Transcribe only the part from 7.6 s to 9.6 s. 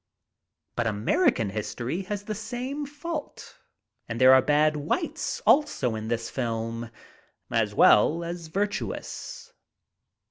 well as virtuous.